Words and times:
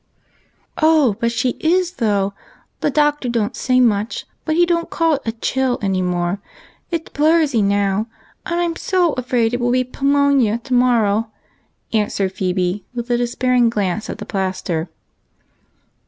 "Oh, 0.81 1.15
but 1.19 1.31
she 1.31 1.49
is, 1.59 1.91
though. 1.97 2.33
The 2.79 2.89
Doctor 2.89 3.29
don't 3.29 3.55
say 3.55 3.79
much, 3.79 4.25
but 4.45 4.55
he 4.55 4.65
don't 4.65 4.89
call 4.89 5.13
it 5.13 5.21
a' 5.27 5.31
chill' 5.43 5.77
any 5.83 6.01
more. 6.01 6.39
It 6.89 7.07
's' 7.09 7.11
pleurisy' 7.13 7.61
now, 7.77 8.07
and 8.47 8.59
I 8.59 8.65
'm 8.65 8.75
so 8.77 9.13
afraid 9.13 9.53
it 9.53 9.57
w\\\ 9.57 9.83
be 9.83 9.85
jpewmonia 9.91 10.63
to 10.63 10.73
morrow," 10.73 11.29
answered 11.93 12.31
Phebe, 12.31 12.83
with 12.95 13.11
a 13.11 13.17
despairing 13.17 13.69
glance 13.69 14.09
at 14.09 14.17
the 14.17 14.25
plaster. 14.25 14.89